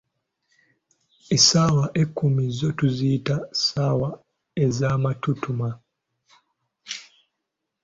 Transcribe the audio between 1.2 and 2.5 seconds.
Essaawa ekkumi